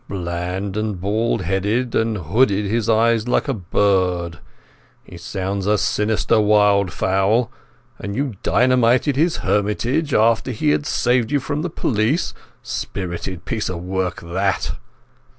[0.09, 4.39] "Bland and bald headed and hooded his eyes like a bird....
[5.03, 7.51] He sounds a sinister wild fowl!
[7.99, 12.33] And you dynamited his hermitage, after he had saved you from the police.
[12.63, 14.71] Spirited piece of work, that!"